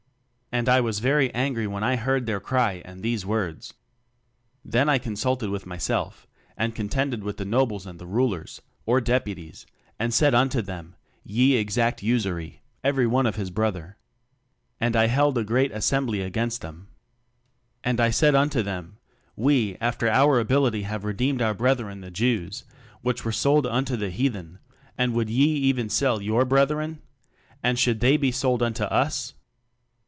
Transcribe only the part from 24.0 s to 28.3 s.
heathen; and would ye even sell your brethren? and should they